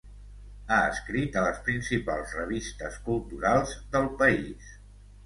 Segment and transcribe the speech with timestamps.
[0.69, 4.73] Ha escrit a les principals revistes culturals del país.